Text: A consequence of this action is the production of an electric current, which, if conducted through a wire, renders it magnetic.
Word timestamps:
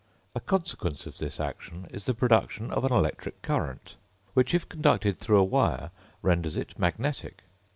A 0.33 0.39
consequence 0.39 1.05
of 1.05 1.19
this 1.19 1.39
action 1.39 1.85
is 1.91 2.05
the 2.05 2.15
production 2.15 2.71
of 2.71 2.83
an 2.83 2.91
electric 2.91 3.39
current, 3.43 3.97
which, 4.33 4.55
if 4.55 4.67
conducted 4.67 5.19
through 5.19 5.37
a 5.39 5.43
wire, 5.43 5.91
renders 6.23 6.57
it 6.57 6.79
magnetic. 6.79 7.43